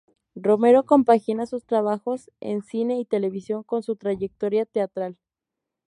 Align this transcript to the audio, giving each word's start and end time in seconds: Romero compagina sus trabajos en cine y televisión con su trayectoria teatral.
Romero 0.33 0.83
compagina 0.87 1.45
sus 1.45 1.63
trabajos 1.67 2.31
en 2.39 2.63
cine 2.63 2.97
y 2.99 3.05
televisión 3.05 3.61
con 3.61 3.83
su 3.83 3.95
trayectoria 3.97 4.65
teatral. 4.65 5.15